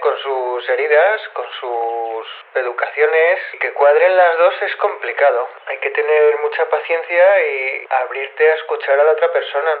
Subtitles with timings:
[0.00, 5.48] con sus heridas, con sus educaciones, que cuadren las dos es complicado.
[5.66, 9.80] Hay que tener mucha paciencia y abrirte a escuchar a la otra persona.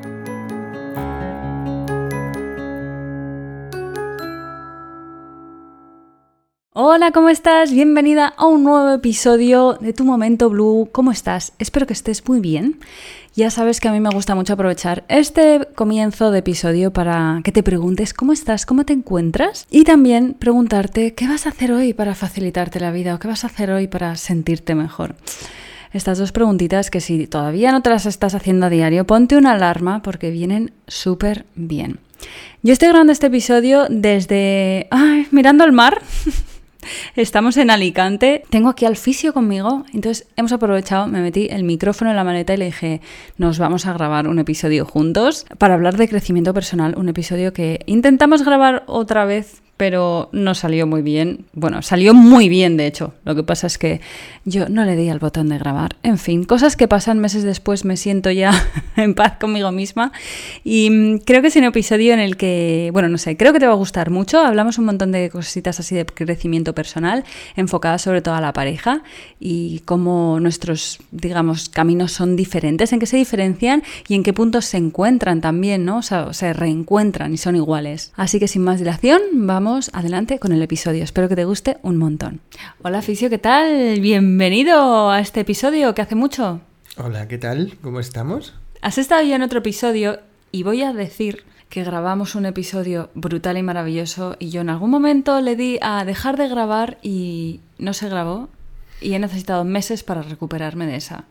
[6.73, 7.73] Hola, ¿cómo estás?
[7.73, 10.87] Bienvenida a un nuevo episodio de Tu Momento Blue.
[10.93, 11.51] ¿Cómo estás?
[11.59, 12.79] Espero que estés muy bien.
[13.35, 17.51] Ya sabes que a mí me gusta mucho aprovechar este comienzo de episodio para que
[17.51, 21.93] te preguntes cómo estás, cómo te encuentras y también preguntarte qué vas a hacer hoy
[21.93, 25.15] para facilitarte la vida o qué vas a hacer hoy para sentirte mejor
[25.91, 29.51] estas dos preguntitas que si todavía no te las estás haciendo a diario, ponte una
[29.51, 31.99] alarma porque vienen súper bien.
[32.63, 34.87] Yo estoy grabando este episodio desde...
[34.89, 36.01] Ay, mirando al mar.
[37.15, 38.43] Estamos en Alicante.
[38.49, 39.85] Tengo aquí al fisio conmigo.
[39.93, 43.01] Entonces hemos aprovechado, me metí el micrófono en la maleta y le dije,
[43.37, 46.95] nos vamos a grabar un episodio juntos para hablar de crecimiento personal.
[46.97, 51.47] Un episodio que intentamos grabar otra vez pero no salió muy bien.
[51.53, 53.15] Bueno, salió muy bien, de hecho.
[53.25, 53.99] Lo que pasa es que
[54.45, 55.95] yo no le di al botón de grabar.
[56.03, 58.51] En fin, cosas que pasan meses después, me siento ya
[58.95, 60.11] en paz conmigo misma.
[60.63, 63.59] Y mm, creo que es un episodio en el que, bueno, no sé, creo que
[63.59, 64.39] te va a gustar mucho.
[64.39, 67.23] Hablamos un montón de cositas así de crecimiento personal,
[67.55, 69.01] enfocadas sobre todo a la pareja
[69.39, 74.65] y cómo nuestros, digamos, caminos son diferentes, en qué se diferencian y en qué puntos
[74.65, 75.97] se encuentran también, ¿no?
[75.97, 78.13] O sea, se reencuentran y son iguales.
[78.15, 81.03] Así que sin más dilación, vamos adelante con el episodio.
[81.03, 82.41] Espero que te guste un montón.
[82.83, 83.99] Hola Fisio, ¿qué tal?
[84.01, 86.59] Bienvenido a este episodio que hace mucho.
[86.97, 87.77] Hola, ¿qué tal?
[87.81, 88.53] ¿Cómo estamos?
[88.81, 90.19] Has estado ya en otro episodio
[90.51, 94.89] y voy a decir que grabamos un episodio brutal y maravilloso y yo en algún
[94.89, 98.49] momento le di a dejar de grabar y no se grabó
[98.99, 101.23] y he necesitado meses para recuperarme de esa.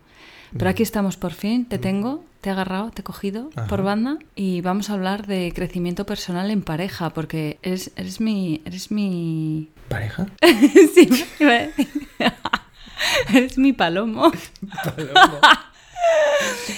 [0.56, 4.18] Pero aquí estamos por fin, te tengo, te he agarrado, te he cogido por banda
[4.34, 8.62] y vamos a hablar de crecimiento personal en pareja, porque eres, eres mi...
[8.64, 9.68] Eres mi...
[9.88, 10.26] ¿Pareja?
[10.94, 11.08] sí,
[13.34, 14.32] eres mi palomo.
[14.84, 15.38] Palomo.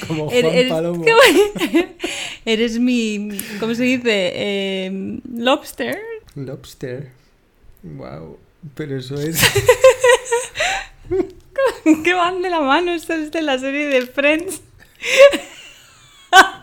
[0.07, 1.05] Como Juan eres, Palomo.
[2.45, 3.29] Eres mi...
[3.61, 4.33] ¿Cómo se dice?
[4.35, 5.99] Eh, lobster.
[6.35, 7.13] Lobster.
[7.83, 8.39] Wow.
[8.75, 9.41] Pero eso es...
[12.05, 12.93] que van de la mano.
[12.93, 14.63] Esto es de la serie de Friends.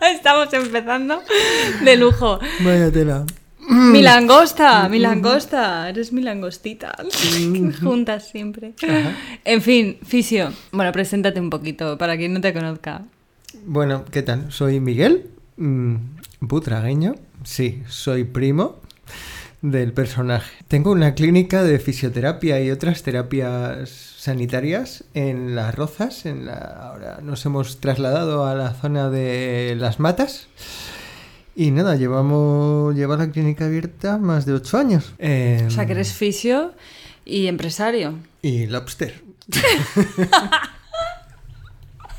[0.14, 1.22] Estamos empezando
[1.84, 2.40] de lujo.
[2.60, 3.24] Vaya tela.
[3.68, 6.96] Mi langosta, mi langosta, eres mi langostita.
[7.82, 8.72] Juntas siempre.
[9.44, 10.52] En fin, Fisio.
[10.72, 13.02] Bueno, preséntate un poquito para quien no te conozca.
[13.64, 14.50] Bueno, ¿qué tal?
[14.50, 15.94] Soy Miguel, mm,
[16.40, 17.14] butragueño.
[17.44, 18.79] Sí, soy primo
[19.62, 20.52] del personaje.
[20.68, 26.26] Tengo una clínica de fisioterapia y otras terapias sanitarias en Las Rozas.
[26.26, 26.54] En la...
[26.54, 30.48] Ahora nos hemos trasladado a la zona de Las Matas.
[31.54, 35.12] Y nada, llevamos lleva la clínica abierta más de ocho años.
[35.18, 36.72] O sea, que eres fisio
[37.24, 38.14] y empresario.
[38.40, 39.22] Y lobster.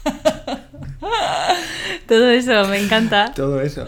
[2.11, 3.31] Todo eso, me encanta.
[3.37, 3.85] Todo eso.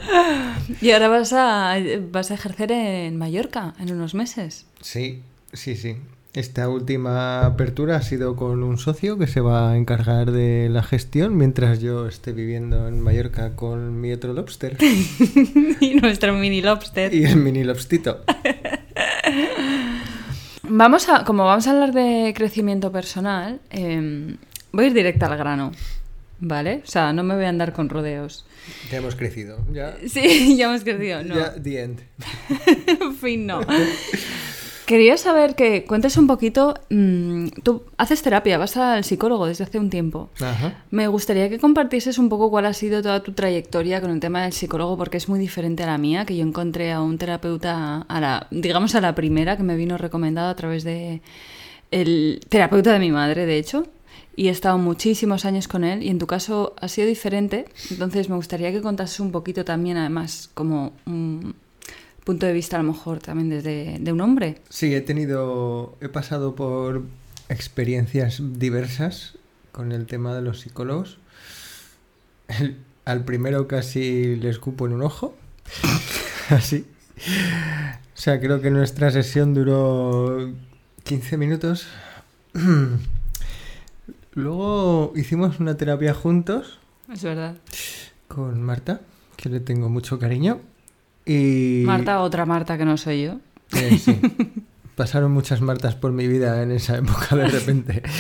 [0.80, 1.75] Y ahora vas a,
[2.10, 4.66] vas a ejercer en Mallorca en unos meses.
[4.80, 5.22] Sí,
[5.52, 5.98] sí, sí.
[6.34, 10.84] Esta última apertura ha sido con un socio que se va a encargar de la
[10.84, 14.78] gestión mientras yo esté viviendo en Mallorca con mi otro lobster.
[15.81, 17.14] y nuestro mini lobster.
[17.14, 18.22] Y el mini lobstito.
[20.64, 24.38] vamos a, como vamos a hablar de crecimiento personal, em,
[24.72, 25.74] voy a ir directa al grano.
[26.45, 26.81] ¿Vale?
[26.84, 28.45] O sea, no me voy a andar con rodeos.
[28.92, 29.60] Ya hemos crecido.
[29.72, 29.95] ¿Ya?
[30.06, 31.24] Sí, ya hemos crecido.
[31.24, 31.36] No.
[31.36, 32.01] Ya, the end.
[33.22, 33.62] fin, no.
[34.86, 36.74] Quería saber que cuentes un poquito.
[36.90, 40.31] mm, tú haces terapia, vas al psicólogo desde hace un tiempo.
[40.42, 40.84] Ajá.
[40.92, 44.44] Me gustaría que compartieses un poco cuál ha sido toda tu trayectoria con el tema
[44.44, 48.01] del psicólogo, porque es muy diferente a la mía, que yo encontré a un terapeuta,
[48.01, 51.22] a la, digamos a la primera, que me vino recomendado a través de
[51.92, 53.88] el terapeuta de mi madre, de hecho,
[54.35, 58.30] y he estado muchísimos años con él, y en tu caso ha sido diferente, entonces
[58.30, 61.56] me gustaría que contases un poquito también, además, como un
[62.24, 64.59] punto de vista a lo mejor también desde de un hombre.
[64.69, 67.03] Sí, he tenido, he pasado por
[67.50, 69.33] experiencias diversas
[69.71, 71.18] con el tema de los psicólogos.
[72.47, 75.35] El- al primero casi le escupo en un ojo.
[76.50, 76.85] Así.
[77.18, 80.50] O sea, creo que nuestra sesión duró
[81.03, 81.88] 15 minutos.
[84.33, 86.80] Luego hicimos una terapia juntos
[87.12, 87.56] Es verdad.
[88.27, 89.01] con Marta,
[89.38, 90.59] que le tengo mucho cariño.
[91.25, 93.39] Y Marta, otra Marta que no soy yo.
[93.75, 94.19] Eh, sí.
[94.95, 98.03] Pasaron muchas Martas por mi vida en esa época de repente.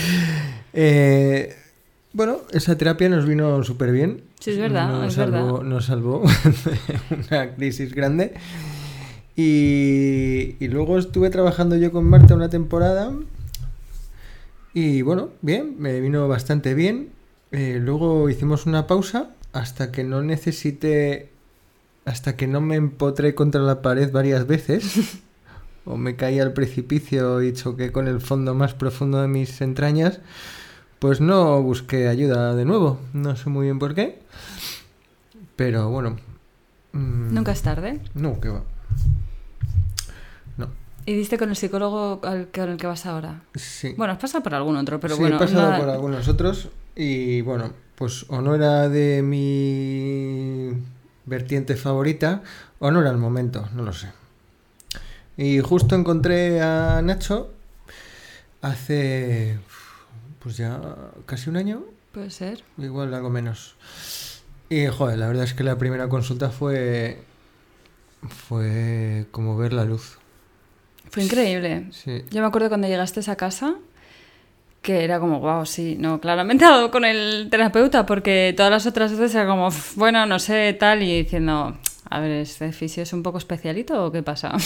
[0.75, 1.55] Eh,
[2.13, 4.23] bueno, esa terapia nos vino súper bien.
[4.39, 5.69] Sí, es verdad, Nos es salvó, verdad.
[5.69, 6.23] Nos salvó
[7.29, 8.33] una crisis grande.
[9.35, 13.11] Y, y luego estuve trabajando yo con Marta una temporada.
[14.73, 17.09] Y bueno, bien, me vino bastante bien.
[17.51, 21.29] Eh, luego hicimos una pausa hasta que no necesité,
[22.05, 25.19] hasta que no me empotré contra la pared varias veces.
[25.85, 30.19] o me caí al precipicio y choqué con el fondo más profundo de mis entrañas.
[30.99, 32.99] Pues no busqué ayuda de nuevo.
[33.13, 34.19] No sé muy bien por qué.
[35.55, 36.17] Pero bueno.
[36.93, 37.99] mm, Nunca es tarde.
[38.15, 38.63] No, que va.
[41.05, 43.41] ¿Y diste con el psicólogo al que, al que vas ahora?
[43.55, 43.93] Sí.
[43.97, 45.35] Bueno, has pasado por algún otro, pero sí, bueno.
[45.35, 50.71] he pasado nada- por algunos otros y bueno, pues o no era de mi
[51.25, 52.41] vertiente favorita
[52.79, 54.09] o no era el momento, no lo sé.
[55.35, 57.51] Y justo encontré a Nacho
[58.61, 59.57] hace
[60.39, 60.79] pues ya
[61.25, 62.63] casi un año, Puede ser.
[62.77, 63.75] igual algo menos.
[64.69, 67.23] Y joder, la verdad es que la primera consulta fue
[68.47, 70.17] fue como ver la luz.
[71.13, 71.85] Fue increíble.
[71.91, 72.23] Sí.
[72.31, 73.75] Yo me acuerdo cuando llegaste a esa casa
[74.81, 78.85] que era como, wow, sí, no, claramente he dado con el terapeuta porque todas las
[78.87, 81.77] otras veces era como, "Uf, bueno, no sé, tal, y diciendo,
[82.09, 84.51] a ver, ¿este fisio es un poco especialito o qué pasa?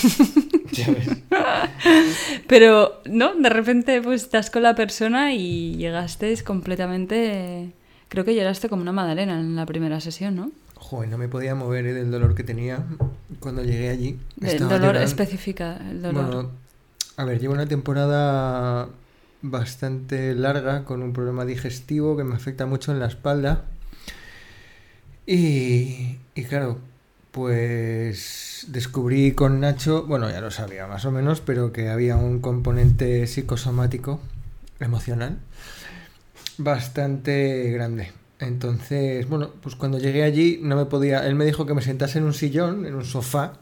[0.71, 1.07] Ya ves.
[2.47, 3.33] Pero, ¿no?
[3.35, 7.71] De repente, pues estás con la persona y llegaste completamente.
[8.09, 10.51] Creo que lloraste como una madalena en la primera sesión, ¿no?
[10.79, 12.85] Joder, no me podía mover eh, del dolor que tenía
[13.39, 14.19] cuando llegué allí.
[14.41, 14.99] El dolor llorando.
[15.01, 16.25] especifica, el dolor.
[16.25, 16.51] Bueno,
[17.17, 18.89] a ver, llevo una temporada
[19.41, 23.65] bastante larga con un problema digestivo que me afecta mucho en la espalda.
[25.25, 26.79] Y, y claro,
[27.31, 32.39] pues descubrí con Nacho, bueno, ya lo sabía más o menos, pero que había un
[32.39, 34.19] componente psicosomático,
[34.79, 35.37] emocional,
[36.57, 38.11] bastante grande.
[38.39, 42.19] Entonces, bueno, pues cuando llegué allí no me podía, él me dijo que me sentase
[42.19, 43.53] en un sillón, en un sofá,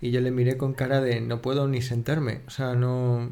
[0.00, 3.30] y yo le miré con cara de no puedo ni sentarme, o sea, no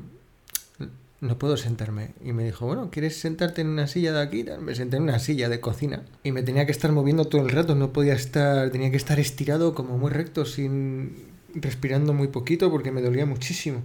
[1.21, 2.11] no puedo sentarme.
[2.25, 4.45] Y me dijo, bueno, ¿quieres sentarte en una silla de aquí?
[4.61, 7.51] Me senté en una silla de cocina y me tenía que estar moviendo todo el
[7.51, 11.15] rato, no podía estar, tenía que estar estirado como muy recto, sin
[11.55, 13.83] respirando muy poquito porque me dolía muchísimo.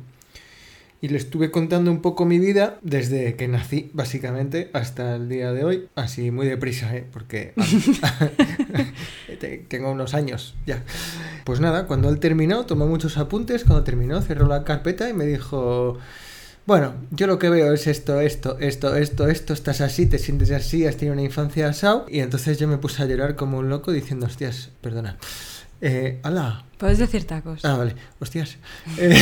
[1.03, 5.51] Y le estuve contando un poco mi vida desde que nací, básicamente, hasta el día
[5.51, 5.87] de hoy.
[5.95, 7.05] Así muy deprisa, ¿eh?
[7.11, 7.53] Porque
[9.39, 10.83] te- tengo unos años ya.
[11.43, 13.63] Pues nada, cuando él terminó, tomó muchos apuntes.
[13.63, 15.97] Cuando terminó, cerró la carpeta y me dijo...
[16.67, 20.51] Bueno, yo lo que veo es esto, esto, esto, esto, esto, estás así, te sientes
[20.51, 22.05] así, has tenido una infancia asao.
[22.07, 25.17] Y entonces yo me puse a llorar como un loco diciendo, hostias, perdona.
[25.81, 26.65] Eh, ¡Hala!
[26.77, 27.65] Puedes decir tacos.
[27.65, 28.57] Ah, vale, hostias.
[28.99, 29.17] Eh,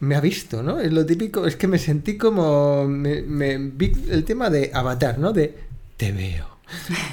[0.00, 0.80] me ha visto, ¿no?
[0.80, 2.86] Es lo típico, es que me sentí como.
[2.86, 5.32] Me, me vi el tema de avatar, ¿no?
[5.32, 5.54] De
[5.96, 6.58] te veo.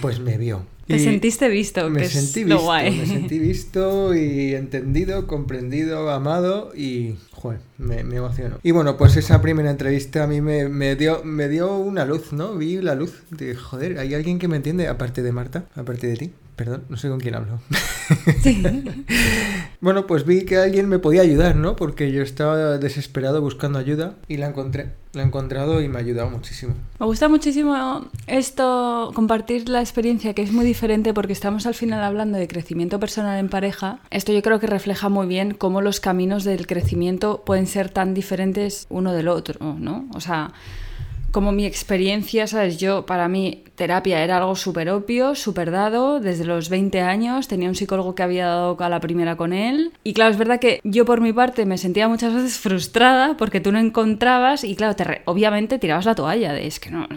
[0.02, 0.66] Pues me vio.
[0.88, 2.98] Te sentiste visto, me que sentí es visto, lo guay.
[2.98, 8.60] me sentí visto y entendido, comprendido, amado y joder, me, me emocionó.
[8.64, 12.34] Y bueno, pues esa primera entrevista a mí me, me dio me dio una luz,
[12.34, 12.56] ¿no?
[12.56, 16.18] Vi la luz de joder, hay alguien que me entiende aparte de Marta, aparte de
[16.18, 16.34] ti.
[16.56, 17.60] Perdón, no sé con quién hablo.
[18.42, 18.64] Sí.
[19.84, 21.76] Bueno, pues vi que alguien me podía ayudar, ¿no?
[21.76, 24.94] Porque yo estaba desesperado buscando ayuda y la encontré.
[25.12, 26.74] La he encontrado y me ha ayudado muchísimo.
[27.02, 32.02] Me gusta muchísimo esto, compartir la experiencia, que es muy diferente porque estamos al final
[32.02, 34.00] hablando de crecimiento personal en pareja.
[34.10, 38.14] Esto yo creo que refleja muy bien cómo los caminos del crecimiento pueden ser tan
[38.14, 40.08] diferentes uno del otro, ¿no?
[40.14, 40.54] O sea,
[41.34, 42.78] como mi experiencia, ¿sabes?
[42.78, 46.20] Yo, para mí, terapia era algo súper obvio, súper dado.
[46.20, 49.94] Desde los 20 años tenía un psicólogo que había dado a la primera con él.
[50.04, 53.60] Y claro, es verdad que yo por mi parte me sentía muchas veces frustrada porque
[53.60, 57.08] tú no encontrabas y claro, te obviamente tirabas la toalla de es que no,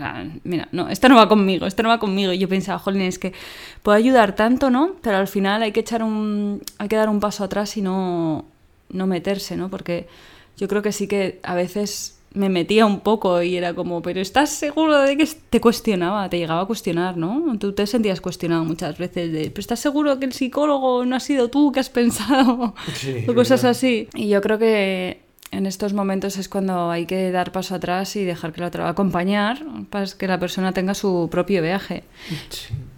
[0.45, 2.33] mira, no, esto no va conmigo, esto no va conmigo.
[2.33, 3.35] Y yo pensaba, jolín, es que
[3.83, 4.97] puedo ayudar tanto, ¿no?
[5.03, 8.47] Pero al final hay que echar un, hay que dar un paso atrás y no,
[8.89, 9.69] no meterse, ¿no?
[9.69, 10.09] Porque
[10.57, 14.21] yo creo que sí que a veces me metía un poco y era como, pero
[14.21, 16.29] ¿estás seguro de que te cuestionaba?
[16.29, 17.57] Te llegaba a cuestionar, ¿no?
[17.59, 21.21] Tú te sentías cuestionado muchas veces de, pero ¿estás seguro que el psicólogo no ha
[21.21, 22.75] sido tú que has pensado?
[23.29, 24.09] o cosas así.
[24.15, 28.25] Y yo creo que en estos momentos es cuando hay que dar paso atrás y
[28.25, 32.05] dejar que la otra acompañar para que la persona tenga su propio viaje.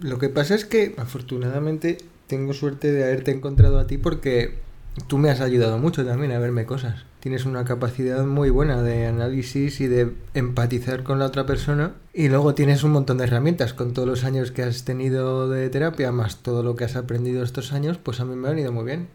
[0.01, 4.59] Lo que pasa es que afortunadamente tengo suerte de haberte encontrado a ti porque
[5.07, 7.05] tú me has ayudado mucho también a verme cosas.
[7.19, 11.93] Tienes una capacidad muy buena de análisis y de empatizar con la otra persona.
[12.13, 13.73] Y luego tienes un montón de herramientas.
[13.73, 17.43] Con todos los años que has tenido de terapia más todo lo que has aprendido
[17.43, 19.07] estos años pues a mí me ha venido muy bien.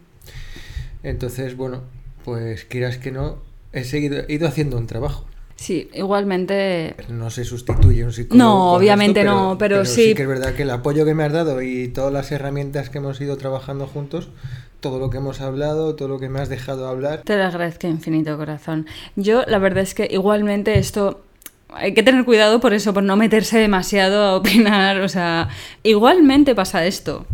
[1.03, 1.83] Entonces bueno
[2.25, 3.39] pues quieras que no
[3.73, 6.97] he seguido ido haciendo un trabajo Sí, igualmente.
[7.09, 8.37] No se sustituye un psicólogo.
[8.37, 10.09] No, obviamente no, pero, sí.
[10.09, 10.15] sí.
[10.15, 12.99] que es verdad que el apoyo que me has dado y todas las herramientas que
[12.99, 14.29] hemos ido trabajando juntos,
[14.81, 17.23] todo lo que hemos hablado, todo lo que me has dejado hablar.
[17.25, 18.87] Te lo agradezco infinito, corazón.
[19.17, 21.23] Yo, la verdad es que igualmente esto
[21.77, 25.01] hay que tener cuidado por eso, por no meterse demasiado a opinar.
[25.01, 25.49] O sea,
[25.83, 27.27] igualmente pasa esto.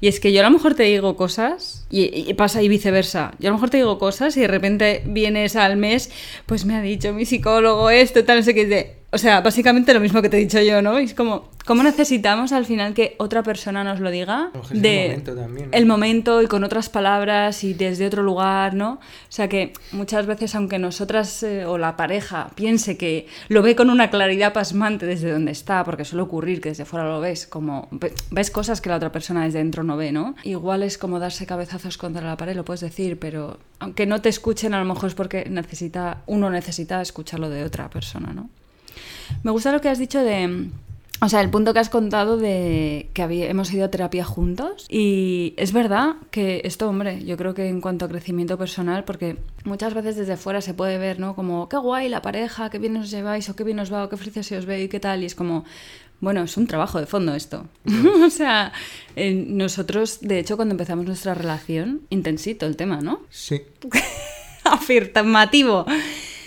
[0.00, 3.32] Y es que yo a lo mejor te digo cosas y, pasa y viceversa.
[3.38, 6.10] Yo a lo mejor te digo cosas y de repente vienes al mes,
[6.46, 8.99] pues me ha dicho mi psicólogo esto, tal, no sé qué.
[9.12, 10.96] O sea, básicamente lo mismo que te he dicho yo, ¿no?
[10.98, 14.52] Es como, ¿cómo necesitamos al final que otra persona nos lo diga?
[14.70, 15.68] De el momento también.
[15.72, 18.92] El momento y con otras palabras y desde otro lugar, ¿no?
[18.92, 23.74] O sea que muchas veces, aunque nosotras eh, o la pareja piense que lo ve
[23.74, 27.48] con una claridad pasmante desde donde está, porque suele ocurrir que desde fuera lo ves,
[27.48, 27.88] como
[28.30, 30.36] ves cosas que la otra persona desde dentro no ve, ¿no?
[30.44, 34.28] Igual es como darse cabezazos contra la pared, lo puedes decir, pero aunque no te
[34.28, 38.50] escuchen, a lo mejor es porque necesita, uno necesita escucharlo de otra persona, ¿no?
[39.42, 40.68] Me gusta lo que has dicho de...
[41.22, 44.86] O sea, el punto que has contado de que hemos ido a terapia juntos.
[44.88, 49.36] Y es verdad que esto, hombre, yo creo que en cuanto a crecimiento personal, porque
[49.64, 51.34] muchas veces desde fuera se puede ver, ¿no?
[51.34, 54.08] Como, qué guay la pareja, qué bien os lleváis, o qué bien os va, o
[54.08, 55.22] qué felices se os ve, y qué tal.
[55.22, 55.66] Y es como,
[56.20, 57.66] bueno, es un trabajo de fondo esto.
[58.24, 58.72] o sea,
[59.16, 63.20] nosotros, de hecho, cuando empezamos nuestra relación, intensito el tema, ¿no?
[63.28, 63.60] Sí.
[64.64, 65.84] Afirmativo.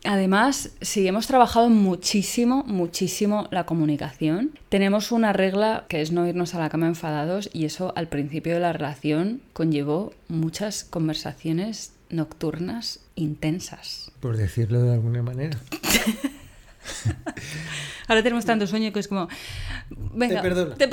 [0.06, 4.52] Además, sí, hemos trabajado muchísimo, muchísimo la comunicación.
[4.68, 8.54] Tenemos una regla que es no irnos a la cama enfadados y eso al principio
[8.54, 14.12] de la relación conllevó muchas conversaciones nocturnas intensas.
[14.20, 15.58] Por decirlo de alguna manera.
[18.08, 19.30] Ahora tenemos tanto sueño que es como...
[19.90, 20.76] Venga, te perdono.
[20.76, 20.88] Te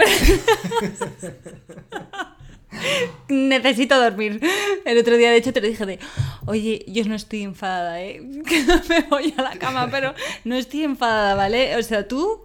[3.28, 4.40] Necesito dormir.
[4.84, 5.98] El otro día, de hecho, te lo dije de,
[6.46, 8.22] oye, yo no estoy enfadada, ¿eh?
[8.46, 11.76] Que me voy a la cama, pero no estoy enfadada, ¿vale?
[11.76, 12.40] O sea, tú,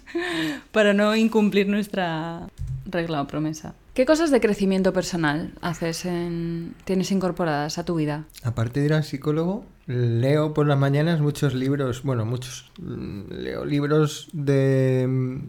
[0.72, 2.48] para no incumplir nuestra
[2.86, 3.74] regla o promesa.
[3.94, 6.74] ¿Qué cosas de crecimiento personal haces en...
[6.84, 8.24] tienes incorporadas a tu vida?
[8.44, 14.28] Aparte de ir al psicólogo, leo por las mañanas muchos libros, bueno, muchos, leo libros
[14.32, 15.40] de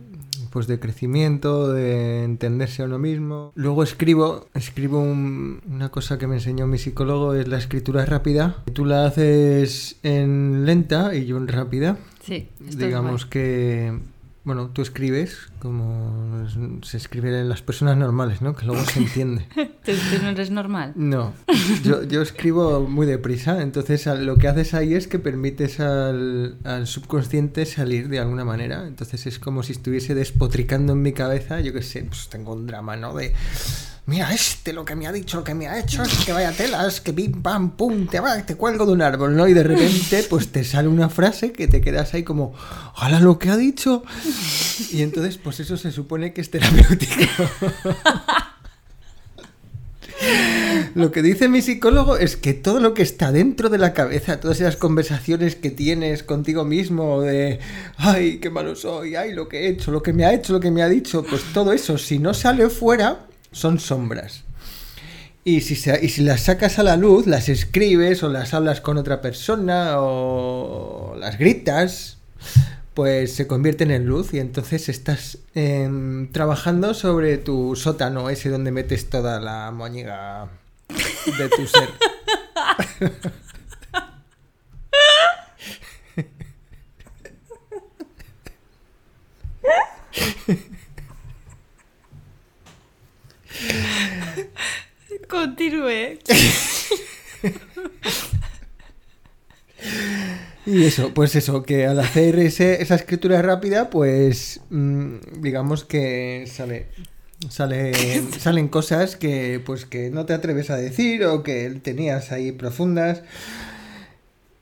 [0.49, 3.51] pues de crecimiento, de entenderse a uno mismo.
[3.55, 8.57] Luego escribo, escribo una cosa que me enseñó mi psicólogo, es la escritura rápida.
[8.73, 11.97] Tú la haces en lenta y yo en rápida.
[12.23, 12.49] Sí.
[12.59, 13.97] Digamos que
[14.43, 16.47] bueno, tú escribes como
[16.81, 18.55] se escribe en las personas normales, ¿no?
[18.55, 19.47] Que luego se entiende.
[19.85, 19.91] ¿Tú,
[20.23, 20.93] no eres normal?
[20.95, 21.33] No,
[21.83, 26.87] yo, yo, escribo muy deprisa, entonces lo que haces ahí es que permites al, al,
[26.87, 28.87] subconsciente salir de alguna manera.
[28.87, 32.65] Entonces es como si estuviese despotricando en mi cabeza, yo qué sé, pues tengo un
[32.65, 33.13] drama, ¿no?
[33.13, 33.33] De
[34.05, 36.51] mira este lo que me ha dicho, lo que me ha hecho, es que vaya
[36.51, 39.47] telas, que pim, pam, pum, te, va, te cuelgo de un árbol, ¿no?
[39.47, 42.53] Y de repente, pues te sale una frase que te quedas ahí como,
[42.95, 44.03] ¡hala lo que ha dicho!
[44.91, 47.13] Y entonces, pues eso se supone que es terapéutico.
[50.93, 54.39] Lo que dice mi psicólogo es que todo lo que está dentro de la cabeza,
[54.39, 57.59] todas esas conversaciones que tienes contigo mismo de,
[57.97, 60.59] ay, qué malo soy, ay, lo que he hecho, lo que me ha hecho, lo
[60.59, 64.43] que me ha dicho, pues todo eso, si no sale fuera, son sombras.
[65.43, 68.97] Y si, y si las sacas a la luz, las escribes o las hablas con
[68.97, 72.17] otra persona o las gritas,
[72.93, 78.71] pues se convierten en luz y entonces estás em, trabajando sobre tu sótano, ese donde
[78.71, 80.49] metes toda la moñiga
[81.37, 81.89] de tu ser.
[95.27, 96.19] Continúe.
[100.65, 106.45] Y eso, pues eso, que al hacer ese- esa escritura rápida, pues mm, digamos que
[106.47, 106.87] sale,
[107.49, 107.91] sale,
[108.39, 113.23] salen cosas que pues que no te atreves a decir o que tenías ahí profundas.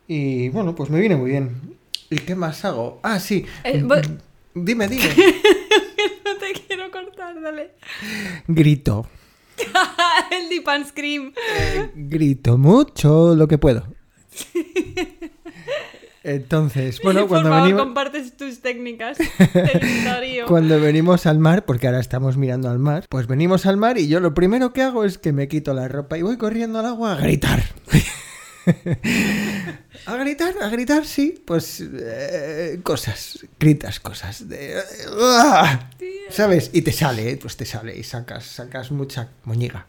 [0.07, 1.77] Y bueno, pues me viene muy bien.
[2.09, 2.99] ¿Y qué más hago?
[3.03, 3.45] Ah, sí.
[3.63, 3.83] Eh,
[4.55, 5.03] Dime, dime.
[8.48, 9.08] Grito.
[10.31, 11.34] El Deep and Scream.
[11.96, 13.88] Grito mucho lo que puedo.
[16.24, 17.84] Entonces, bueno, Por cuando favor, venimos...
[17.84, 19.17] compartes tus técnicas.
[20.48, 24.08] Cuando venimos al mar, porque ahora estamos mirando al mar, pues venimos al mar y
[24.08, 26.86] yo lo primero que hago es que me quito la ropa y voy corriendo al
[26.86, 27.63] agua a gritar.
[30.05, 34.47] a gritar, a gritar, sí, pues eh, cosas, gritas cosas.
[34.47, 34.81] De,
[35.21, 35.89] ¡Ah!
[36.29, 36.69] ¿Sabes?
[36.73, 39.88] Y te sale, pues te sale y sacas, sacas mucha moñiga.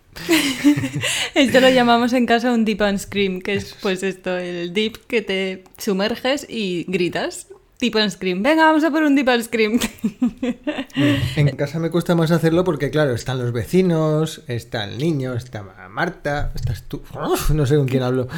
[1.34, 5.06] Esto lo llamamos en casa un Deep and Scream, que es pues esto, el deep
[5.06, 7.46] que te sumerges y gritas.
[7.80, 8.42] Deep and Scream.
[8.42, 9.80] Venga, vamos a por un Deep and Scream.
[11.36, 15.62] En casa me cuesta más hacerlo porque, claro, están los vecinos, está el niño, está
[15.90, 17.02] Marta, estás tú.
[17.14, 18.28] Uf, no sé con quién hablo.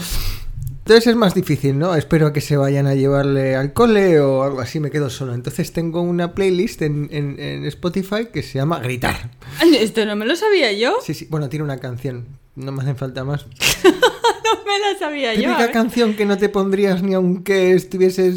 [0.78, 1.94] Entonces es más difícil, ¿no?
[1.94, 5.32] Espero a que se vayan a llevarle al cole o algo así, me quedo solo.
[5.34, 9.30] Entonces tengo una playlist en, en- en Spotify que se llama Gritar.
[9.78, 10.94] Esto no me lo sabía yo.
[11.04, 13.46] Sí, sí, bueno, tiene una canción, no me hacen falta más.
[14.54, 15.42] No me la sabía yo.
[15.42, 15.46] ¿eh?
[15.46, 18.36] a Típica canción que no te pondrías ni aunque estuvieses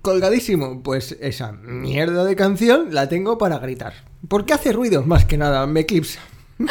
[0.00, 0.82] colgadísimo.
[0.82, 3.94] Pues esa mierda de canción la tengo para gritar.
[4.28, 6.20] Porque hace ruido, más que nada, me eclipsa.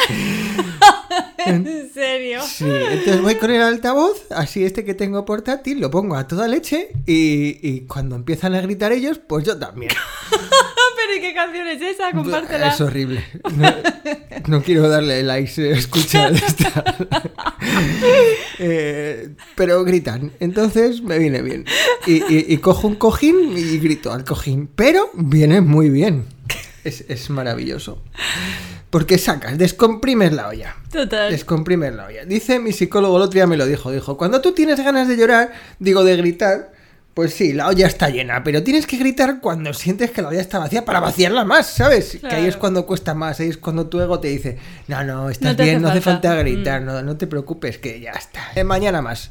[1.44, 2.40] ¿En serio?
[2.42, 6.48] Sí, entonces voy con el altavoz, así este que tengo portátil, lo pongo a toda
[6.48, 9.92] leche y, y cuando empiezan a gritar ellos, pues yo también.
[11.12, 12.10] Pero ¿y qué canción es esa?
[12.12, 12.68] Compártela.
[12.68, 13.24] Es horrible.
[13.56, 13.74] No,
[14.46, 16.84] no quiero darle likes a escuchar esta.
[18.58, 21.64] Eh, pero gritan, entonces me viene bien.
[22.06, 26.24] Y, y- y cojo un cojín y grito al cojín, pero viene muy bien.
[26.84, 28.02] Es, es maravilloso.
[28.90, 30.76] Porque sacas, descomprimes la olla.
[30.90, 31.30] Total.
[31.30, 32.24] Descomprimes la olla.
[32.24, 35.16] Dice mi psicólogo, el otro día me lo dijo, dijo, cuando tú tienes ganas de
[35.16, 36.71] llorar, digo de gritar,
[37.14, 40.40] pues sí, la olla está llena, pero tienes que gritar cuando sientes que la olla
[40.40, 42.18] está vacía para vaciarla más, ¿sabes?
[42.20, 44.56] Que ahí es cuando cuesta más, ahí es cuando tu ego te dice,
[44.88, 46.28] no, no, estás No bien, hace no hace falta".
[46.30, 46.84] falta gritar, Mm.
[46.86, 48.40] no, no te preocupes, que ya está.
[48.54, 49.30] Eh, mañana más.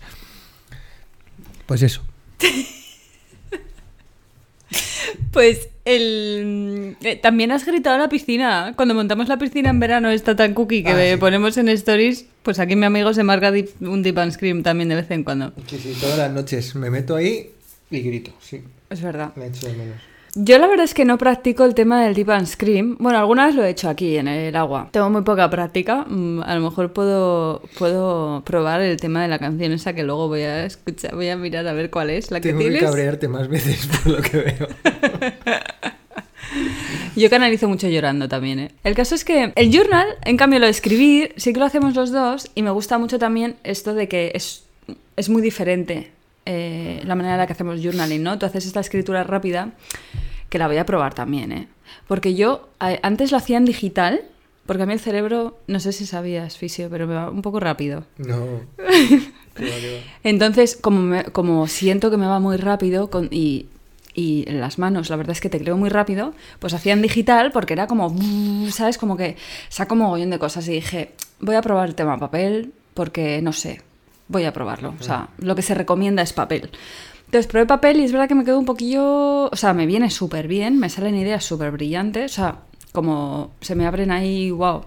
[1.66, 2.02] Pues eso.
[5.32, 8.74] Pues el eh, también has gritado a la piscina.
[8.76, 11.18] Cuando montamos la piscina en verano esta tan cookie que Ah, sí.
[11.18, 14.96] ponemos en stories, pues aquí mi amigo se marca un dip and scream también de
[14.96, 15.54] vez en cuando.
[15.68, 17.52] Sí, sí, todas las noches me meto ahí
[17.92, 19.34] y grito, sí, Es verdad.
[19.36, 19.96] me echo de menos.
[20.34, 22.96] Yo la verdad es que no practico el tema del dip and scream.
[23.02, 24.88] Bueno, alguna vez lo he hecho aquí en el agua.
[24.92, 26.06] Tengo muy poca práctica.
[26.08, 30.30] Mm, A lo mejor puedo, puedo probar el tema de la canción esa que luego
[30.30, 32.82] voy a escuchar, voy a mirar a ver cuál es la que Tengo que tienes.
[32.82, 34.68] cabrearte más veces por lo que veo.
[37.16, 38.72] Yo canalizo mucho llorando también, ¿eh?
[38.86, 41.94] El caso es que el journal, en cambio, lo de escribir, sí que lo hacemos
[41.96, 44.64] los dos y me gusta mucho también esto de que es,
[45.18, 46.12] es muy diferente
[46.46, 48.38] eh, la manera en la que hacemos journaling, ¿no?
[48.40, 49.72] Tú haces esta escritura rápida,
[50.50, 51.68] que la voy a probar también, ¿eh?
[52.08, 54.22] Porque yo a- antes lo hacía en digital,
[54.66, 57.60] porque a mí el cerebro, no sé si sabías, Fisio, pero me va un poco
[57.60, 58.04] rápido.
[58.18, 58.62] No.
[59.56, 60.02] Qué va, qué va.
[60.24, 63.66] Entonces, como, me- como siento que me va muy rápido con- y,
[64.14, 67.52] y en las manos, la verdad es que tecleo muy rápido, pues hacía en digital
[67.52, 68.16] porque era como,
[68.72, 68.98] ¿sabes?
[68.98, 69.36] Como que
[69.70, 73.82] saco mogollón de cosas y dije, voy a probar el tema papel porque no sé,
[74.32, 74.94] voy a probarlo.
[75.00, 76.70] O sea, lo que se recomienda es papel.
[77.26, 80.10] Entonces probé papel y es verdad que me quedó un poquillo, o sea, me viene
[80.10, 82.56] súper bien, me salen ideas súper brillantes, o sea,
[82.92, 84.82] como se me abren ahí, wow,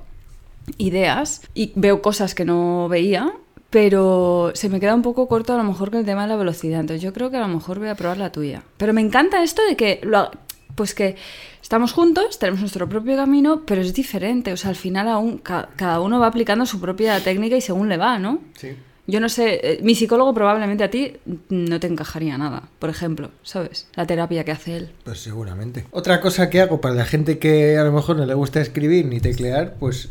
[0.78, 3.32] ideas y veo cosas que no veía,
[3.70, 6.36] pero se me queda un poco corto a lo mejor con el tema de la
[6.36, 6.80] velocidad.
[6.80, 8.62] Entonces yo creo que a lo mejor voy a probar la tuya.
[8.76, 10.30] Pero me encanta esto de que lo
[10.76, 11.16] pues que
[11.62, 14.52] estamos juntos, tenemos nuestro propio camino, pero es diferente.
[14.52, 17.88] O sea, al final aún ca- cada uno va aplicando su propia técnica y según
[17.88, 18.40] le va, ¿no?
[18.58, 18.76] Sí.
[19.06, 21.16] Yo no sé, eh, mi psicólogo probablemente a ti
[21.50, 23.86] no te encajaría nada, por ejemplo, ¿sabes?
[23.96, 24.90] La terapia que hace él.
[25.04, 25.84] Pues seguramente.
[25.90, 29.04] Otra cosa que hago para la gente que a lo mejor no le gusta escribir
[29.06, 30.08] ni teclear, pues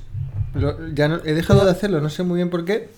[0.53, 2.89] lo- ya no- he dejado de hacerlo, no sé muy bien por qué.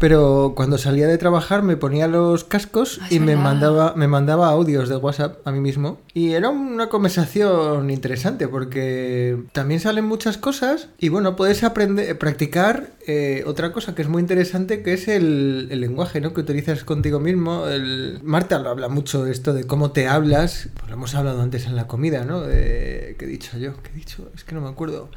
[0.00, 3.42] Pero cuando salía de trabajar me ponía los cascos Ah, es y me verdad.
[3.42, 6.00] mandaba, me mandaba audios de WhatsApp a mí mismo.
[6.14, 12.92] Y era una conversación interesante porque también salen muchas cosas y bueno, puedes aprender, practicar
[13.06, 16.32] eh, otra cosa que es muy interesante que es el, el lenguaje ¿no?
[16.32, 17.66] que utilizas contigo mismo.
[17.68, 18.20] El...
[18.22, 20.70] Marta lo habla mucho esto de cómo te hablas.
[20.76, 22.40] Pues lo hemos hablado antes en la comida, ¿no?
[22.40, 23.16] De...
[23.18, 23.74] ¿Qué he dicho yo?
[23.82, 24.30] ¿Qué he dicho?
[24.34, 25.10] Es que no me acuerdo.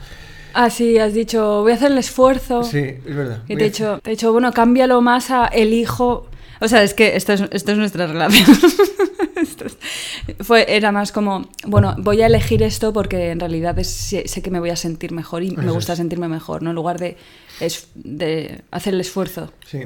[0.53, 2.63] Ah, sí, has dicho, voy a hacer el esfuerzo.
[2.63, 3.41] Sí, es verdad.
[3.47, 6.27] Y te he dicho, te he dicho, bueno, cámbialo más a elijo.
[6.61, 8.47] O sea, es que esto es, esto es nuestra relación.
[9.35, 9.77] Es-
[10.45, 14.41] Fue, era más como, bueno, voy a elegir esto porque en realidad es- sé, sé
[14.41, 16.69] que me voy a sentir mejor y me gusta sentirme mejor, ¿no?
[16.69, 17.17] En lugar de,
[17.59, 19.51] es, de hacer el esfuerzo.
[19.65, 19.83] Sí.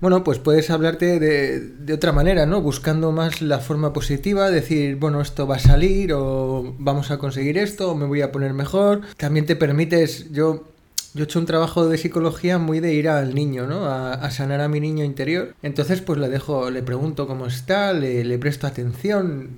[0.00, 2.62] Bueno, pues puedes hablarte de, de otra manera, ¿no?
[2.62, 7.58] Buscando más la forma positiva, decir, bueno, esto va a salir o vamos a conseguir
[7.58, 9.02] esto o me voy a poner mejor.
[9.16, 10.68] También te permites, yo,
[11.14, 13.86] yo he hecho un trabajo de psicología muy de ir al niño, ¿no?
[13.86, 15.54] A, sanar a mi niño interior.
[15.62, 19.50] Entonces, pues le dejo, le pregunto cómo está, le, presto atención,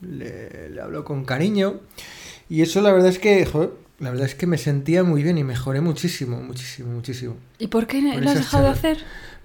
[0.00, 1.80] le, le hablo con cariño.
[2.48, 5.38] Y eso la verdad es que, joder, la verdad es que me sentía muy bien
[5.38, 7.36] y mejoré muchísimo, muchísimo, muchísimo.
[7.58, 8.98] ¿Y por qué Por lo has dejado de hacer?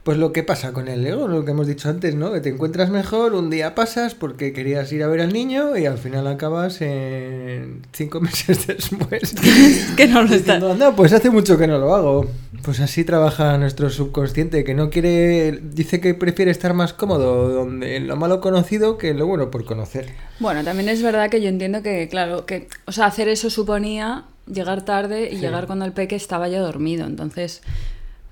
[0.03, 2.33] Pues lo que pasa con el ego, lo que hemos dicho antes, ¿no?
[2.33, 5.85] Que te encuentras mejor, un día pasas porque querías ir a ver al niño y
[5.85, 9.33] al final acabas en cinco meses después.
[9.97, 10.55] que no lo está.
[10.55, 12.27] "Anda, pues hace mucho que no lo hago.
[12.63, 18.01] Pues así trabaja nuestro subconsciente, que no quiere, dice que prefiere estar más cómodo donde
[18.01, 20.07] lo malo conocido que lo bueno por conocer.
[20.39, 24.25] Bueno, también es verdad que yo entiendo que, claro, que, o sea, hacer eso suponía
[24.51, 25.41] llegar tarde y Sí.
[25.41, 27.05] llegar cuando el peque estaba ya dormido.
[27.05, 27.61] Entonces,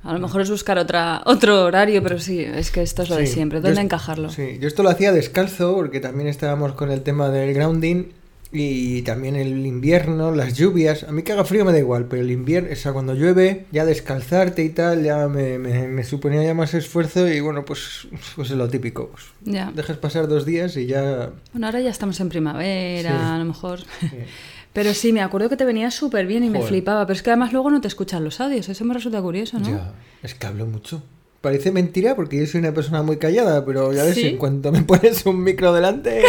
[0.04, 3.16] a lo mejor es buscar otra, otro horario, pero sí, es que esto es lo
[3.18, 3.62] de siempre.
[3.62, 4.30] ¿Dónde encajarlo?
[4.30, 8.06] Sí, yo esto lo hacía descalzo porque también estábamos con el tema del grounding
[8.54, 11.04] y también el invierno, las lluvias.
[11.04, 13.66] A mí que haga frío me da igual, pero el invierno, o sea, cuando llueve,
[13.72, 18.08] ya descalzarte y tal, ya me, me- me suponía ya más esfuerzo y bueno, pues,
[18.36, 19.08] pues es lo típico.
[19.12, 19.72] pues, Ya.
[19.74, 21.30] dejas pasar dos días y ya...
[21.54, 23.16] Bueno, ahora ya estamos en primavera, Sí.
[23.26, 23.80] a lo mejor.
[24.74, 27.06] Pero sí, me acuerdo que te venía súper bien y me flipaba.
[27.06, 28.70] Pero es que además luego no te escuchan los audios.
[28.70, 29.68] Eso me resulta curioso, ¿no?
[29.70, 31.04] Ya, es que hablo mucho.
[31.42, 34.28] Parece mentira porque yo soy una persona muy callada, pero ya ves, ¿Sí?
[34.28, 36.22] en cuanto me pones un micro delante,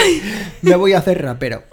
[0.62, 1.62] me voy a hacer rapero.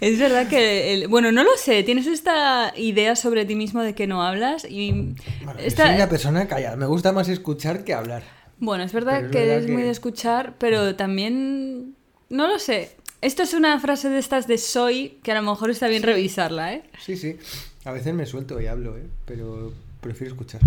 [0.00, 3.94] Es verdad que, el- bueno, no lo sé, tienes esta idea sobre ti mismo de
[3.96, 5.16] que no hablas y...
[5.44, 8.22] Bueno, esta- soy una persona callada, me gusta más escuchar que hablar.
[8.58, 11.96] Bueno, es verdad es que verdad eres muy que- de escuchar, pero también...
[12.28, 12.96] No lo sé.
[13.20, 16.74] Esto es una frase de estas de soy que a lo mejor está bien revisarla,
[16.74, 16.82] ¿eh?
[17.04, 17.36] Sí, sí.
[17.84, 19.06] A veces me suelto y hablo, ¿eh?
[19.24, 20.60] Pero prefiero escuchar.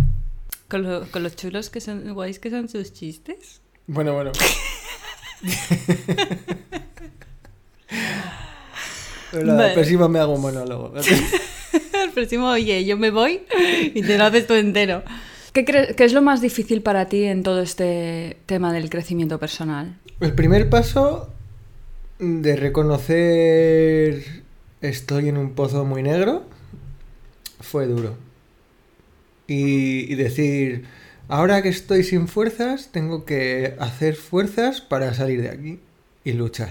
[0.68, 3.62] Con, lo- con los chulos que son guays que son sus chistes.
[3.88, 4.32] Bueno, bueno.
[9.32, 9.74] Pero la Vale.
[9.74, 10.94] próxima me hago un monólogo.
[12.04, 13.42] El próximo, oye, yo me voy
[13.94, 15.04] y te lo haces tú entero.
[15.54, 19.40] ¿Qué, crees qué es lo más difícil para ti en todo este tema del crecimiento
[19.40, 19.98] personal?
[20.20, 21.34] El primer paso
[22.22, 24.44] de reconocer
[24.82, 26.46] estoy en un pozo muy negro
[27.60, 28.16] fue duro.
[29.48, 30.86] Y, y decir,
[31.28, 35.80] ahora que estoy sin fuerzas, tengo que hacer fuerzas para salir de aquí
[36.24, 36.70] y luchar.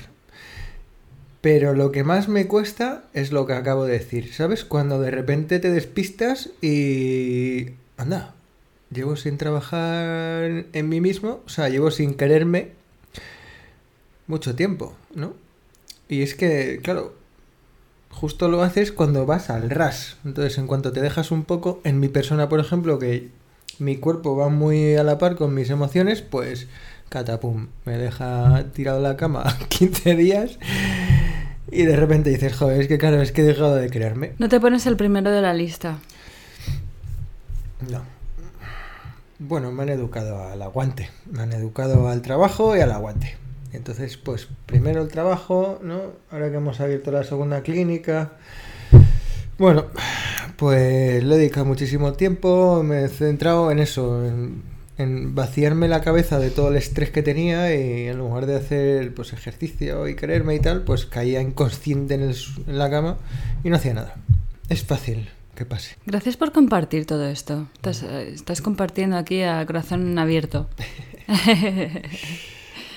[1.40, 4.64] Pero lo que más me cuesta es lo que acabo de decir, ¿sabes?
[4.64, 7.70] Cuando de repente te despistas y...
[7.96, 8.34] Anda,
[8.90, 12.79] llevo sin trabajar en mí mismo, o sea, llevo sin quererme
[14.30, 15.34] mucho tiempo, ¿no?
[16.08, 17.14] Y es que, claro,
[18.10, 20.16] justo lo haces cuando vas al ras.
[20.24, 23.28] Entonces, en cuanto te dejas un poco, en mi persona, por ejemplo, que
[23.78, 26.68] mi cuerpo va muy a la par con mis emociones, pues
[27.08, 30.58] catapum, me deja tirado en la cama 15 días
[31.70, 34.32] y de repente dices, joder, es que claro, es que he dejado de creerme.
[34.38, 35.98] No te pones el primero de la lista.
[37.90, 38.02] No.
[39.38, 43.38] Bueno, me han educado al aguante, me han educado al trabajo y al aguante.
[43.72, 46.00] Entonces, pues primero el trabajo, ¿no?
[46.30, 48.32] Ahora que hemos abierto la segunda clínica.
[49.58, 49.86] Bueno,
[50.56, 54.62] pues le he dedicado muchísimo tiempo, me he centrado en eso, en,
[55.00, 59.14] en vaciarme la cabeza de todo el estrés que tenía y en lugar de hacer
[59.14, 63.18] pues ejercicio y quererme y tal, pues caía inconsciente en, el en la cama
[63.64, 64.16] y no hacía nada.
[64.68, 65.96] Es fácil que pase.
[66.06, 67.68] Gracias por compartir todo esto.
[67.74, 70.68] Estás, eh, estás compartiendo aquí a corazón abierto.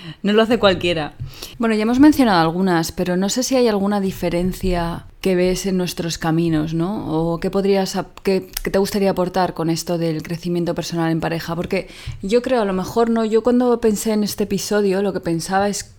[0.24, 1.14] no lo hace cualquiera.
[1.60, 5.78] Bueno, ya hemos mencionado algunas, pero no sé si hay alguna diferencia que ves en
[5.78, 7.08] nuestros caminos, ¿no?
[7.08, 11.56] O qué podrías, qué, te gustaría aportar con esto del crecimiento personal en pareja.
[11.56, 11.88] Porque
[12.22, 15.70] yo creo, a lo mejor no, yo cuando pensé en este episodio, lo que pensaba
[15.70, 15.94] es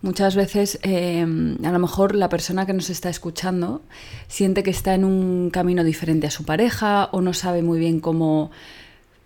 [0.00, 3.82] Muchas veces eh, a lo mejor la persona que nos está escuchando
[4.28, 7.98] siente que está en un camino diferente a su pareja o no sabe muy bien
[7.98, 8.52] cómo,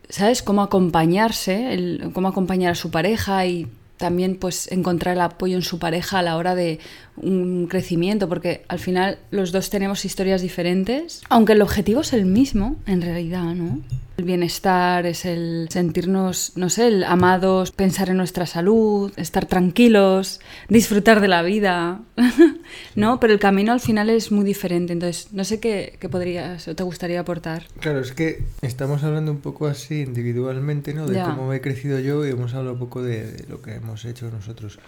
[0.09, 0.42] ¿sabes?
[0.42, 3.68] Cómo acompañarse, cómo acompañar a su pareja y
[4.03, 6.81] también pues encontrar el apoyo en su pareja a la hora de
[7.17, 12.27] un crecimiento, porque al final los dos tenemos historias diferentes, aunque el objetivo es el
[12.27, 13.79] mismo, en realidad, ¿no?
[14.18, 20.40] El bienestar, es el sentirnos, no sé, el amados, pensar en nuestra salud, estar tranquilos,
[20.68, 22.01] disfrutar de la vida,
[22.94, 23.20] ¿no?
[23.20, 26.75] Pero el camino al final es muy diferente, entonces no sé qué, qué podrías o
[26.75, 27.64] te gustaría aportar.
[27.81, 31.07] Claro, es que estamos hablando un poco así individualmente, ¿no?
[31.07, 31.25] De Ya.
[31.25, 34.31] cómo he crecido yo y hemos hablado un poco de, de lo que hemos hecho
[34.31, 34.79] nosotros.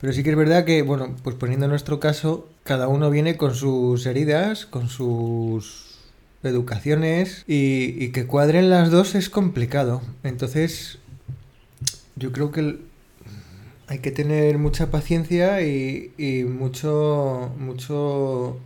[0.00, 3.54] Pero sí que es verdad que, bueno, pues poniendo nuestro caso, cada uno viene con
[3.54, 5.89] sus heridas, con sus
[6.42, 10.02] educaciones y, y que cuadren las dos es complicado.
[10.22, 10.98] Entonces,
[12.16, 12.80] yo creo que el-
[13.88, 18.58] hay que tener mucha paciencia y, y mucho, mucho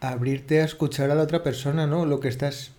[0.00, 2.06] abrirte a escuchar a la otra persona, ¿no?
[2.06, 2.72] Lo que estás...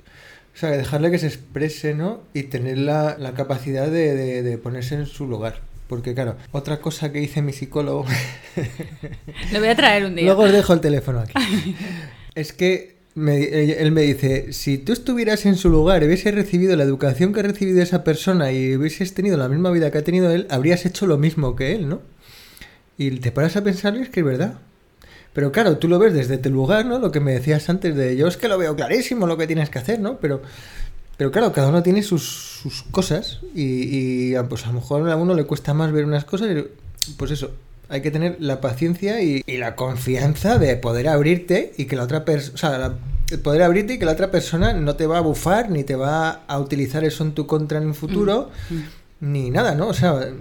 [0.56, 2.22] O sea, dejarle que se exprese, ¿no?
[2.34, 5.62] Y tener la, la capacidad de, de- de ponerse en su lugar.
[5.88, 8.06] Porque, claro, otra cosa que dice mi psicólogo...
[9.52, 10.26] Le voy a traer un día.
[10.26, 11.34] Luego os dejo el teléfono aquí.
[12.36, 13.44] es que me-
[13.82, 17.44] él me dice, si tú estuvieras en su lugar hubieses recibido la educación que ha
[17.44, 21.08] recibido esa persona y hubieses tenido la misma vida que ha tenido él, habrías hecho
[21.08, 22.02] lo mismo que él, ¿no?
[22.98, 24.60] Y te paras a pensar y es que es verdad.
[25.34, 27.00] Pero claro, tú lo ves desde tu lugar, ¿no?
[27.00, 29.70] Lo que me decías antes de yo es que lo veo clarísimo lo que tienes
[29.70, 30.18] que hacer, ¿no?
[30.20, 30.42] Pero,
[31.18, 32.24] pero claro, cada uno tiene sus,
[32.64, 36.26] sus cosas y, y, pues a lo mejor a uno le cuesta más ver unas
[36.26, 37.52] cosas y pues eso,
[37.90, 42.04] hay que tener la paciencia y, y la confianza de poder abrirte y que la
[42.04, 42.98] otra persona, o sea, la-
[43.44, 46.30] poder abrirte y que la otra persona no te va a bufar ni te va
[46.48, 48.50] a utilizar eso en tu contra en el futuro
[49.20, 49.88] ni nada, ¿no?
[49.88, 50.32] O sea,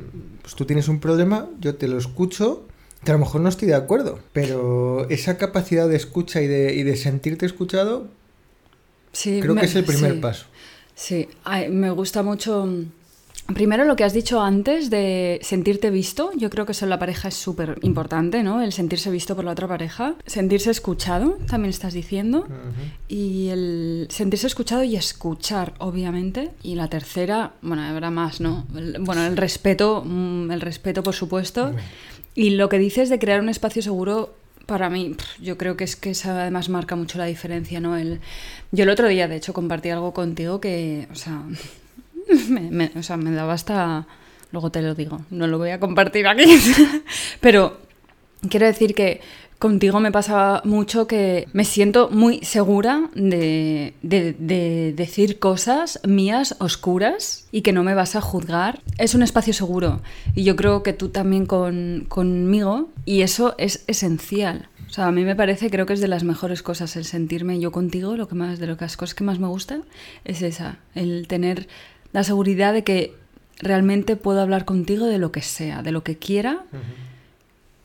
[0.43, 2.65] pues tú tienes un problema, yo te lo escucho,
[3.05, 6.75] que a lo mejor no estoy de acuerdo, pero esa capacidad de escucha y de,
[6.75, 8.07] y de sentirte escuchado,
[9.13, 10.19] Sí, creo me- que es el primer sí.
[10.21, 10.45] paso.
[10.95, 12.69] Sí, Ay, me gusta mucho.
[13.55, 16.99] Primero lo que has dicho antes de sentirte visto, yo creo que eso en la
[16.99, 18.61] pareja es súper importante, ¿no?
[18.61, 20.17] El sentirse visto por la otra pareja.
[20.27, 22.49] Sentirse escuchado, también estás diciendo.
[23.09, 26.51] Y el sentirse escuchado y escuchar, obviamente.
[26.65, 28.67] Y la tercera, bueno, habrá más, ¿no?
[28.75, 31.73] El- bueno, el respeto, mm, el respeto, por supuesto.
[32.35, 34.35] Y lo que dices de crear un espacio seguro,
[34.67, 37.97] para mí, yo creo que es que eso además marca mucho la diferencia, ¿no?
[37.97, 38.19] El,
[38.73, 41.43] yo el otro día, de hecho, compartí algo contigo que, o sea,
[42.51, 44.07] me, me- o sea, me daba hasta...
[44.53, 46.45] Luego te lo digo, no lo voy a compartir aquí.
[47.41, 47.79] Pero
[48.49, 49.21] quiero decir que
[49.59, 56.55] contigo me pasa mucho que me siento muy segura de, de- de decir cosas mías
[56.61, 58.81] oscuras y que no me vas a juzgar.
[58.99, 60.01] Es un espacio seguro
[60.35, 64.69] y yo creo que tú también con, conmigo y eso es esencial.
[64.89, 67.59] O sea, a mí me parece, creo que es de las mejores cosas el sentirme
[67.59, 69.81] yo contigo, lo que más, de lo que las cosas que más me gusta
[70.25, 71.67] es esa, el tener
[72.17, 73.15] la seguridad de que
[73.59, 76.65] realmente puedo hablar contigo de lo que sea, de lo que quiera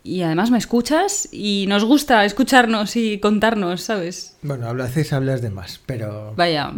[0.06, 4.38] y además me escuchas y nos gusta escucharnos y contarnos, ¿sabes?
[4.42, 6.34] Bueno, hablas, hablas de más, pero...
[6.38, 6.72] Vaya.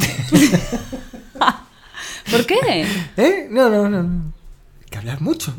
[2.32, 2.88] ¿Por qué?
[3.18, 3.48] ¿Eh?
[3.52, 4.00] No, no, no.
[4.82, 5.54] Hay que hablar mucho.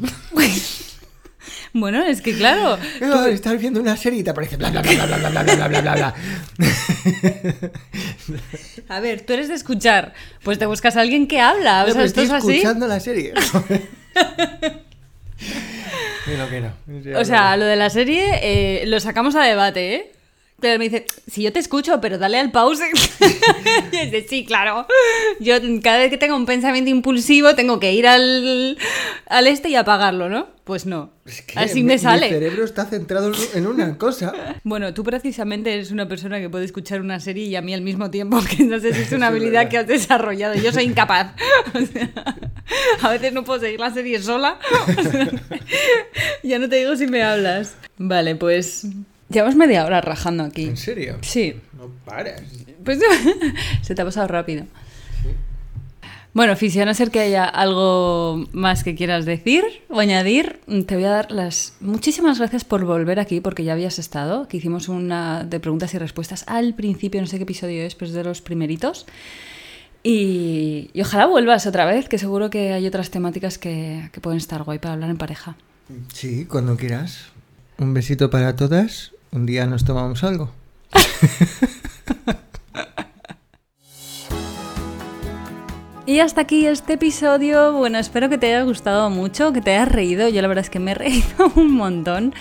[1.77, 2.79] Bueno, es que claro.
[3.01, 5.55] No, estás viendo una serie y te aparece bla bla bla bla bla bla bla
[5.57, 6.15] bla bla bla bla.
[8.89, 10.13] A ver, tú eres de escuchar.
[10.43, 11.85] Pues te buscas a alguien que habla.
[11.85, 12.53] O No, sea, pero esto estoy es así.
[12.57, 13.33] escuchando la serie.
[16.25, 17.21] Que no, que no.
[17.21, 20.13] O sea, lo de la serie eh, lo sacamos a debate, ¿eh?
[20.79, 22.83] Me dice, si yo te escucho, pero dale al pause.
[23.93, 24.87] y dice, sí, claro.
[25.41, 28.77] Yo cada vez que tengo un pensamiento impulsivo tengo que ir al,
[29.27, 30.49] al este y apagarlo, ¿no?
[30.65, 31.11] Pues no.
[31.27, 32.29] Es que Así mi- me Mi sale.
[32.31, 34.33] cerebro está centrado en una cosa.
[34.65, 37.83] Bueno, tú precisamente eres una persona que puede escuchar una serie y a mí al
[37.83, 39.71] mismo tiempo, que no sé si es una habilidad verdad.
[39.71, 40.55] que has desarrollado.
[40.55, 41.33] Yo soy incapaz.
[41.75, 42.11] O sea,
[43.03, 44.59] a veces no puedo seguir la serie sola.
[44.99, 45.29] O sea,
[46.43, 47.75] ya no te digo si me hablas.
[47.99, 48.87] Vale, pues
[49.39, 50.65] llevamos media hora rajando aquí.
[50.65, 51.19] ¿En serio?
[51.23, 52.43] Sí, No paras.
[52.85, 52.99] pues
[53.83, 54.65] se te ha pasado rápido.
[56.33, 60.97] Bueno, Fisi, a no ser que haya algo más que quieras decir o añadir, te
[60.97, 64.89] voy a dar las muchísimas gracias por volver aquí, porque ya habías estado, que hicimos
[64.89, 68.25] una de preguntas y respuestas al principio, no sé qué episodio es, pero es de
[68.25, 69.07] los primeritos.
[70.03, 74.39] Y, y ojalá vuelvas otra vez, que seguro que hay otras temáticas que, que pueden
[74.39, 75.57] estar guay para hablar en pareja.
[76.13, 77.27] Sí, cuando quieras.
[77.79, 79.13] Un besito para todas.
[79.35, 80.51] Un día nos tomamos algo.
[86.07, 87.73] Y hasta aquí este episodio.
[87.73, 90.29] Bueno, espero que te haya gustado mucho, que te hayas reído.
[90.29, 92.35] Yo la verdad es que me he reído un montón.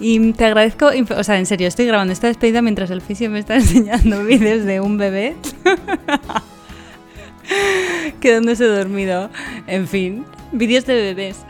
[0.00, 3.38] Y te agradezco, o sea, en serio, estoy grabando esta despedida mientras el fisio me
[3.38, 5.36] está enseñando vídeos de un bebé
[8.20, 9.28] quedándose dormido.
[9.66, 11.44] En fin, vídeos de bebés.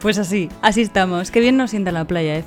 [0.00, 1.30] Pues así, así estamos.
[1.30, 2.44] Qué bien nos sienta la playa, ¿eh?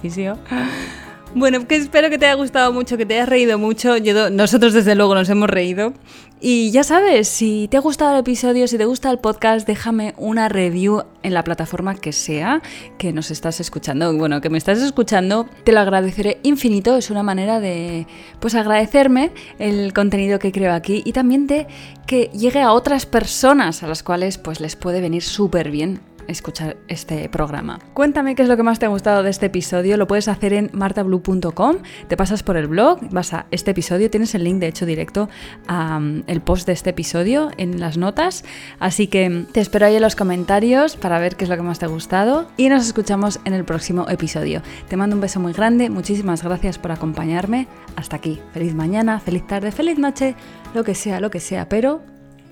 [1.34, 3.96] Bueno, que espero que te haya gustado mucho, que te hayas reído mucho.
[4.32, 5.94] nosotros desde luego nos hemos reído.
[6.42, 10.14] Y ya sabes, si te ha gustado el episodio, si te gusta el podcast, déjame
[10.18, 12.62] una review en la plataforma que sea
[12.98, 14.14] que nos estás escuchando.
[14.18, 16.98] Bueno, que me estás escuchando, te lo agradeceré infinito.
[16.98, 18.08] Es una manera de
[18.40, 21.68] pues agradecerme el contenido que creo aquí y también de
[22.08, 26.78] que llegue a otras personas a las cuales pues les puede venir súper bien escuchar
[26.88, 27.80] este programa.
[27.94, 29.98] Cuéntame qué es lo que más te ha gustado de este episodio.
[29.98, 31.78] Lo puedes hacer en martablue.com.
[32.08, 35.30] Te pasas por el blog, vas a este episodio, tienes el link de hecho directo
[35.68, 38.44] al el post de este episodio en las notas.
[38.80, 41.80] Así que te espero ahí en los comentarios para ver qué es lo que más
[41.80, 44.62] te ha gustado y nos escuchamos en el próximo episodio.
[44.88, 47.68] Te mando un beso muy grande, muchísimas gracias por acompañarme.
[47.96, 48.40] Hasta aquí.
[48.54, 50.36] Feliz mañana, feliz tarde, feliz noche,
[50.74, 52.02] lo que sea, lo que sea, pero...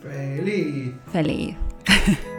[0.02, 0.94] Feliz.
[1.12, 1.56] Feliz.